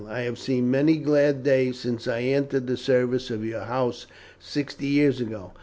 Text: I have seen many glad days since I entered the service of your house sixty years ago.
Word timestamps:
I 0.09 0.21
have 0.21 0.39
seen 0.39 0.71
many 0.71 0.97
glad 0.97 1.43
days 1.43 1.77
since 1.77 2.07
I 2.07 2.21
entered 2.21 2.65
the 2.65 2.75
service 2.75 3.29
of 3.29 3.45
your 3.45 3.65
house 3.65 4.07
sixty 4.39 4.87
years 4.87 5.21
ago. 5.21 5.51